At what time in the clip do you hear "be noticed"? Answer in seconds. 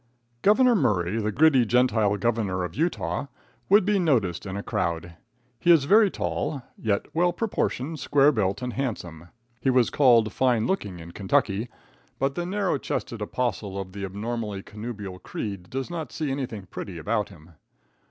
3.85-4.47